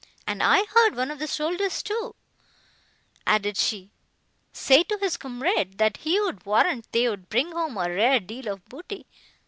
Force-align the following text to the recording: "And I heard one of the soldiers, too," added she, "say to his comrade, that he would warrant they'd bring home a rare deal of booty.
"And 0.25 0.41
I 0.41 0.65
heard 0.65 0.95
one 0.95 1.11
of 1.11 1.19
the 1.19 1.27
soldiers, 1.27 1.83
too," 1.83 2.15
added 3.27 3.55
she, 3.55 3.91
"say 4.51 4.81
to 4.85 4.97
his 4.99 5.15
comrade, 5.15 5.77
that 5.77 5.97
he 5.97 6.19
would 6.21 6.43
warrant 6.43 6.91
they'd 6.91 7.29
bring 7.29 7.51
home 7.51 7.77
a 7.77 7.81
rare 7.87 8.19
deal 8.19 8.47
of 8.47 8.65
booty. 8.65 9.05